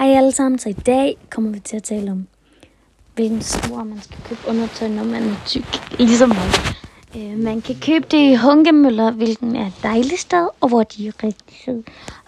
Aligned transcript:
Hej 0.00 0.16
alle 0.16 0.32
sammen, 0.32 0.58
så 0.58 0.68
i 0.68 0.72
dag 0.72 1.16
kommer 1.30 1.50
vi 1.50 1.60
til 1.60 1.76
at 1.76 1.82
tale 1.82 2.10
om, 2.10 2.26
hvilken 3.14 3.42
store 3.42 3.84
man 3.84 4.02
skal 4.02 4.18
købe 4.24 4.40
undertøj, 4.48 4.88
når 4.88 5.04
man 5.04 5.22
er 5.22 5.36
tyk, 5.46 5.98
ligesom 5.98 6.28
mig. 6.28 6.48
Øh, 7.16 7.38
man 7.38 7.60
kan 7.60 7.76
købe 7.80 8.06
det 8.10 8.32
i 8.32 8.34
Hunkemøller, 8.34 9.10
hvilken 9.10 9.56
er 9.56 9.66
et 9.66 9.72
dejligt 9.82 10.20
sted, 10.20 10.48
og 10.60 10.68
hvor 10.68 10.82
de 10.82 11.08
er 11.08 11.12
rigtig 11.24 11.56
søde. 11.64 11.82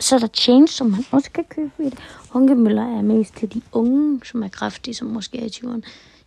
Så 0.00 0.14
er 0.14 0.18
der 0.18 0.28
Change, 0.34 0.68
som 0.68 0.86
man 0.86 1.04
også 1.10 1.30
kan 1.30 1.44
købe 1.44 1.70
i 1.78 1.84
det. 1.84 1.98
Hunkemøller 2.30 2.98
er 2.98 3.02
mest 3.02 3.36
til 3.36 3.54
de 3.54 3.62
unge, 3.72 4.20
som 4.24 4.42
er 4.42 4.48
kraftige, 4.48 4.94
som 4.94 5.08
måske 5.08 5.38
er 5.38 5.44
i 5.44 5.48
20'erne. 5.48 5.80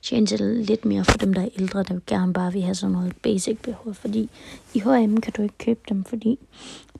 Change 0.04 0.36
er 0.36 0.64
lidt 0.64 0.86
mere 0.86 1.06
for 1.06 1.18
dem, 1.18 1.34
der 1.34 1.42
er 1.42 1.50
ældre, 1.60 1.84
der 1.84 1.94
vil 1.94 2.04
gerne 2.08 2.34
bare 2.34 2.54
vil 2.54 2.62
have 2.62 2.76
sådan 2.76 2.94
noget 2.94 3.14
basic 3.22 3.58
behov. 3.58 3.94
Fordi 3.94 4.30
i 4.74 4.80
H&M 4.80 5.18
kan 5.18 5.34
du 5.38 5.42
ikke 5.42 5.58
købe 5.58 5.80
dem, 5.90 6.04
fordi 6.04 6.40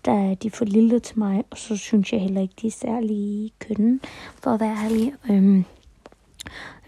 der 0.06 0.30
er 0.32 0.36
de 0.36 0.52
for 0.52 0.66
lille 0.66 1.00
til 1.00 1.20
mig, 1.20 1.44
og 1.50 1.58
så 1.58 1.78
synes 1.78 2.14
jeg 2.14 2.22
heller 2.22 2.42
ikke, 2.42 2.54
de 2.62 2.68
er 2.68 2.72
særlig 2.72 3.52
kønne, 3.60 4.00
for 4.44 4.52
at 4.52 4.60
være 4.60 4.78
ærlig. 4.86 5.14
Øhm, 5.30 5.66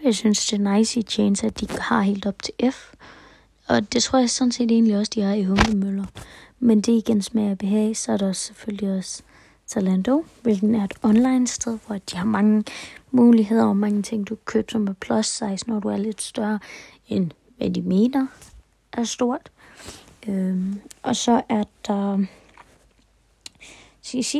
jeg 0.04 0.14
synes, 0.14 0.46
det 0.46 0.60
er 0.60 0.76
nice 0.76 1.00
i 1.00 1.02
Chains, 1.02 1.44
at 1.44 1.60
de 1.60 1.66
har 1.80 2.00
helt 2.00 2.26
op 2.26 2.42
til 2.42 2.54
F. 2.72 2.92
Og 3.68 3.92
det 3.92 4.02
tror 4.02 4.18
jeg 4.18 4.30
sådan 4.30 4.52
set 4.52 4.70
egentlig 4.70 4.98
også, 4.98 5.12
de 5.14 5.22
har 5.22 5.34
i 5.34 5.44
Hunkemøller. 5.44 6.04
Men 6.60 6.80
det 6.80 6.92
igen 6.92 7.22
smag 7.22 7.50
og 7.50 7.58
behag, 7.58 7.96
så 7.96 8.12
er 8.12 8.16
der 8.16 8.32
selvfølgelig 8.32 8.96
også 8.98 9.22
Zalando, 9.68 10.24
hvilken 10.42 10.74
er 10.74 10.84
et 10.84 10.94
online 11.02 11.46
sted, 11.46 11.78
hvor 11.86 11.98
de 11.98 12.16
har 12.16 12.24
mange 12.24 12.64
muligheder 13.10 13.64
og 13.64 13.76
mange 13.76 14.02
ting, 14.02 14.28
du 14.28 14.34
kan 14.34 14.42
købe 14.44 14.72
som 14.72 14.86
er 14.88 14.92
plus 14.92 15.26
size, 15.26 15.64
når 15.66 15.80
du 15.80 15.88
er 15.88 15.96
lidt 15.96 16.22
større 16.22 16.58
end 17.08 17.30
hvad 17.56 17.70
de 17.70 17.82
mener 17.82 18.26
er 18.92 19.04
stort. 19.04 19.50
Øhm, 20.28 20.80
og 21.02 21.16
så 21.16 21.42
er 21.48 21.64
der 21.86 22.24
CC 24.12 24.36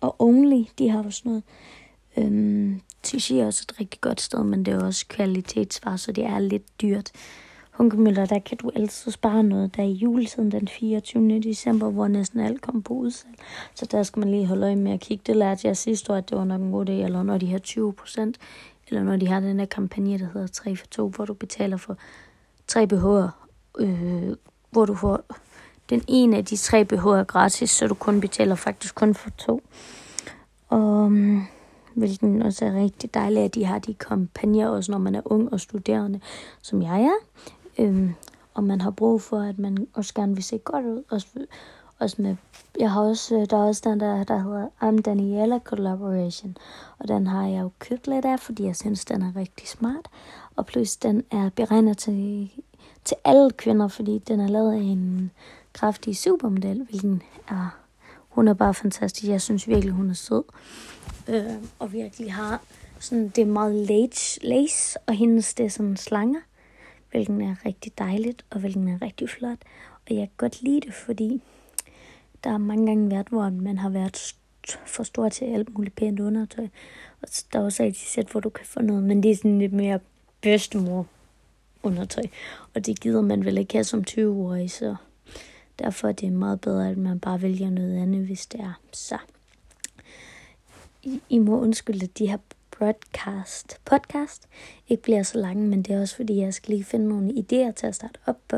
og 0.00 0.16
Only, 0.18 0.64
de 0.78 0.90
har 0.90 1.04
også 1.04 1.22
noget. 1.24 1.42
Øhm, 2.16 2.80
CC 3.06 3.30
er 3.30 3.46
også 3.46 3.66
et 3.70 3.80
rigtig 3.80 4.00
godt 4.00 4.20
sted, 4.20 4.44
men 4.44 4.64
det 4.64 4.74
er 4.74 4.84
også 4.84 5.06
kvalitetsvarer, 5.08 5.96
så 5.96 6.12
det 6.12 6.24
er 6.24 6.38
lidt 6.38 6.80
dyrt. 6.82 7.12
Hunkemøller, 7.70 8.26
der 8.26 8.38
kan 8.38 8.56
du 8.56 8.70
altid 8.74 9.12
spare 9.12 9.42
noget. 9.42 9.76
Der 9.76 9.82
er 9.82 9.86
juletiden 9.86 10.50
den 10.52 10.68
24. 10.68 11.40
december, 11.40 11.90
hvor 11.90 12.08
næsten 12.08 12.40
alt 12.40 12.60
kom 12.60 12.82
på 12.82 12.94
udsalg. 12.94 13.34
Så 13.74 13.86
der 13.86 14.02
skal 14.02 14.20
man 14.20 14.30
lige 14.30 14.46
holde 14.46 14.66
øje 14.66 14.76
med 14.76 14.92
at 14.92 15.00
kigge. 15.00 15.22
Det 15.26 15.36
lærte 15.36 15.68
jeg 15.68 15.76
sidste 15.76 16.12
år, 16.12 16.16
at 16.16 16.30
det 16.30 16.38
var 16.38 16.44
nok 16.44 16.60
en 16.60 16.72
god 16.72 16.88
idé, 16.88 16.92
eller 16.92 17.22
når 17.22 17.38
de 17.38 17.50
har 17.50 17.58
20 17.58 17.92
procent, 17.92 18.38
eller 18.88 19.02
når 19.02 19.16
de 19.16 19.28
har 19.28 19.40
den 19.40 19.58
der 19.58 19.64
kampagne, 19.64 20.18
der 20.18 20.28
hedder 20.32 20.46
3 20.46 20.76
for 20.76 20.86
2, 20.86 21.08
hvor 21.08 21.24
du 21.24 21.34
betaler 21.34 21.76
for 21.76 21.96
3 22.66 22.86
BH'er, 22.92 23.28
øh, 23.78 24.36
hvor 24.70 24.84
du 24.84 24.94
får 24.94 25.20
den 25.90 26.02
ene 26.08 26.36
af 26.36 26.44
de 26.44 26.56
tre 26.56 26.86
BH'er 26.92 27.24
gratis, 27.24 27.70
så 27.70 27.86
du 27.86 27.94
kun 27.94 28.20
betaler 28.20 28.54
faktisk 28.54 28.94
kun 28.94 29.14
for 29.14 29.30
to. 29.30 29.62
Og 30.68 31.10
hvilken 31.94 32.42
også 32.42 32.64
er 32.64 32.74
rigtig 32.74 33.14
dejligt, 33.14 33.44
at 33.44 33.54
de 33.54 33.64
har 33.64 33.78
de 33.78 33.94
kampagner, 33.94 34.68
også 34.68 34.92
når 34.92 34.98
man 34.98 35.14
er 35.14 35.20
ung 35.24 35.52
og 35.52 35.60
studerende, 35.60 36.20
som 36.62 36.82
jeg 36.82 37.02
er. 37.02 37.16
Øhm, 37.78 38.14
og 38.54 38.64
man 38.64 38.80
har 38.80 38.90
brug 38.90 39.22
for, 39.22 39.38
at 39.40 39.58
man 39.58 39.86
også 39.94 40.14
gerne 40.14 40.34
vil 40.34 40.44
se 40.44 40.58
godt 40.58 40.86
ud. 40.86 41.02
Også, 41.10 41.26
også 41.98 42.22
med, 42.22 42.36
jeg 42.80 42.90
har 42.90 43.00
også, 43.00 43.36
øh, 43.36 43.46
der 43.50 43.56
er 43.56 43.66
også 43.68 43.82
den 43.84 44.00
der, 44.00 44.24
der 44.24 44.38
hedder 44.38 44.68
I'm 44.82 45.00
Daniela 45.00 45.58
Collaboration. 45.58 46.56
Og 46.98 47.08
den 47.08 47.26
har 47.26 47.46
jeg 47.46 47.62
jo 47.62 47.70
købt 47.78 48.06
lidt 48.06 48.24
af, 48.24 48.40
fordi 48.40 48.64
jeg 48.64 48.76
synes, 48.76 49.04
den 49.04 49.22
er 49.22 49.32
rigtig 49.36 49.68
smart. 49.68 50.08
Og 50.56 50.66
plus 50.66 50.96
den 50.96 51.24
er 51.30 51.50
beregnet 51.56 51.98
til, 51.98 52.50
til 53.04 53.16
alle 53.24 53.50
kvinder, 53.50 53.88
fordi 53.88 54.18
den 54.18 54.40
er 54.40 54.48
lavet 54.48 54.72
af 54.72 54.82
en 54.82 55.30
kraftige 55.76 56.14
supermodel, 56.14 56.86
hvilken 56.90 57.22
er, 57.48 57.78
hun 58.28 58.48
er 58.48 58.54
bare 58.54 58.74
fantastisk. 58.74 59.28
Jeg 59.28 59.42
synes 59.42 59.68
virkelig, 59.68 59.94
hun 59.94 60.10
er 60.10 60.14
sød. 60.14 60.42
Øh, 61.28 61.44
og 61.78 61.92
virkelig 61.92 62.32
har 62.32 62.62
sådan, 63.00 63.28
det 63.28 63.42
er 63.42 63.46
meget 63.46 63.74
lace, 63.74 64.40
lace 64.42 64.98
og 65.06 65.14
hendes 65.14 65.54
det 65.54 65.66
er 65.66 65.70
sådan 65.70 65.96
slanger, 65.96 66.40
hvilken 67.10 67.40
er 67.40 67.56
rigtig 67.66 67.98
dejligt, 67.98 68.44
og 68.50 68.60
hvilken 68.60 68.88
er 68.88 69.02
rigtig 69.02 69.30
flot. 69.30 69.58
Og 70.08 70.14
jeg 70.14 70.28
kan 70.28 70.36
godt 70.36 70.62
lide 70.62 70.80
det, 70.80 70.94
fordi 70.94 71.42
der 72.44 72.50
har 72.50 72.58
mange 72.58 72.86
gange 72.86 73.10
været, 73.10 73.28
hvor 73.28 73.50
man 73.50 73.78
har 73.78 73.88
været 73.88 74.34
for 74.86 75.02
stor 75.02 75.28
til 75.28 75.44
alt 75.44 75.74
muligt 75.74 75.96
pænt 75.96 76.20
undertøj. 76.20 76.68
Og 77.22 77.28
der 77.52 77.58
er 77.58 77.64
også 77.64 77.82
et 77.82 77.96
sæt, 77.96 78.28
hvor 78.28 78.40
du 78.40 78.48
kan 78.48 78.66
få 78.66 78.82
noget, 78.82 79.02
men 79.02 79.22
det 79.22 79.30
er 79.30 79.36
sådan 79.36 79.58
lidt 79.58 79.72
mere 79.72 80.00
bedstemor 80.40 81.06
undertøj. 81.82 82.24
Og 82.74 82.86
det 82.86 83.00
gider 83.00 83.20
man 83.20 83.44
vel 83.44 83.58
ikke 83.58 83.74
have 83.74 83.84
som 83.84 84.04
20-årig, 84.10 84.70
så 84.70 84.96
Derfor 85.78 86.08
er 86.08 86.12
det 86.12 86.32
meget 86.32 86.60
bedre, 86.60 86.90
at 86.90 86.96
man 86.96 87.20
bare 87.20 87.42
vælger 87.42 87.70
noget 87.70 88.02
andet, 88.02 88.26
hvis 88.26 88.46
det 88.46 88.60
er. 88.60 88.80
Så 88.92 89.18
I, 91.02 91.20
I 91.28 91.38
må 91.38 91.60
undskylde, 91.60 92.04
at 92.04 92.18
de 92.18 92.26
her 92.26 92.38
broadcast, 92.78 93.80
podcast 93.84 94.48
ikke 94.88 95.02
bliver 95.02 95.22
så 95.22 95.38
lange, 95.38 95.68
men 95.68 95.82
det 95.82 95.94
er 95.94 96.00
også 96.00 96.16
fordi, 96.16 96.36
jeg 96.36 96.54
skal 96.54 96.74
lige 96.74 96.84
finde 96.84 97.08
nogle 97.08 97.30
idéer 97.30 97.72
til 97.72 97.86
at 97.86 97.94
starte 97.94 98.18
op 98.26 98.38
på. 98.48 98.56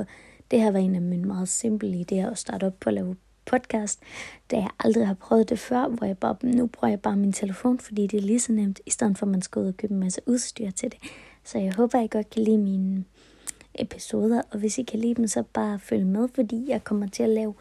Det 0.50 0.60
her 0.60 0.70
var 0.70 0.78
en 0.78 0.94
af 0.94 1.02
mine 1.02 1.24
meget 1.24 1.48
simple 1.48 2.06
idéer 2.12 2.30
at 2.30 2.38
starte 2.38 2.64
op 2.64 2.80
på 2.80 2.90
at 2.90 2.94
lave 2.94 3.16
podcast, 3.46 4.00
da 4.50 4.56
jeg 4.56 4.70
aldrig 4.78 5.06
har 5.06 5.14
prøvet 5.14 5.48
det 5.48 5.58
før, 5.58 5.88
hvor 5.88 6.06
jeg 6.06 6.18
bare, 6.18 6.36
nu 6.42 6.66
bruger 6.66 6.88
jeg 6.90 7.00
bare 7.00 7.16
min 7.16 7.32
telefon, 7.32 7.78
fordi 7.78 8.06
det 8.06 8.16
er 8.16 8.22
lige 8.22 8.40
så 8.40 8.52
nemt, 8.52 8.80
i 8.86 8.90
stedet 8.90 9.18
for 9.18 9.26
at 9.26 9.32
man 9.32 9.42
skal 9.42 9.62
ud 9.62 9.66
og 9.66 9.76
købe 9.76 9.94
en 9.94 10.00
masse 10.00 10.20
udstyr 10.26 10.70
til 10.70 10.90
det. 10.90 10.98
Så 11.44 11.58
jeg 11.58 11.74
håber, 11.74 12.00
I 12.00 12.06
godt 12.06 12.30
kan 12.30 12.42
lide 12.42 12.58
mine 12.58 13.04
episoder, 13.78 14.42
og 14.50 14.58
hvis 14.58 14.78
I 14.78 14.82
kan 14.82 15.00
lide 15.00 15.14
dem, 15.14 15.26
så 15.26 15.42
bare 15.52 15.78
følg 15.78 16.06
med, 16.06 16.28
fordi 16.34 16.64
jeg 16.68 16.84
kommer 16.84 17.08
til 17.08 17.22
at 17.22 17.28
lave 17.28 17.54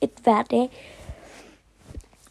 et 0.00 0.10
hver 0.22 0.42
dag. 0.42 0.70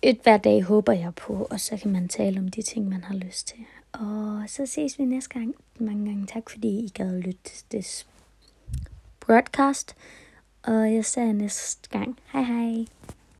Et 0.01 0.19
hver 0.23 0.37
dag 0.37 0.63
håber 0.63 0.93
jeg 0.93 1.15
på, 1.15 1.47
og 1.49 1.59
så 1.59 1.77
kan 1.77 1.91
man 1.91 2.07
tale 2.07 2.39
om 2.39 2.47
de 2.47 2.61
ting, 2.61 2.89
man 2.89 3.03
har 3.03 3.15
lyst 3.15 3.47
til. 3.47 3.57
Og 3.91 4.43
så 4.47 4.65
ses 4.65 4.99
vi 4.99 5.05
næste 5.05 5.29
gang. 5.29 5.55
Mange 5.79 6.05
gange 6.05 6.27
tak, 6.27 6.49
fordi 6.49 6.67
I 6.67 6.91
gad 6.93 7.21
lytte 7.21 7.43
til 7.43 7.63
det 7.71 8.05
broadcast. 9.19 9.95
Og 10.63 10.93
jeg 10.93 11.05
ser 11.05 11.33
næste 11.33 11.89
gang. 11.89 12.19
Hej 12.33 12.43
hej. 12.43 12.85